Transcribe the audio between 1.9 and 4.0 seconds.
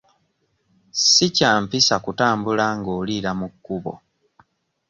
kutambula ng'oliira mu kkubo.